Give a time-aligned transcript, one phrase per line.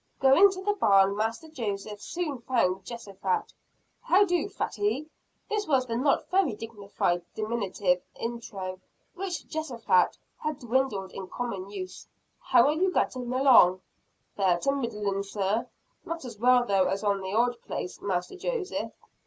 [0.19, 3.53] Going to the barn, Master Joseph soon found Jehosaphat.
[4.01, 5.07] "How do, Fatty!"
[5.47, 8.79] this was the not very dignified diminutive into
[9.13, 12.07] which Jehosaphat had dwindled in common use.
[12.39, 13.81] "How are you getting along?"
[14.35, 15.67] "Fair to middlin, sir.
[16.03, 18.91] Not as well though as on the old place, Master Joseph."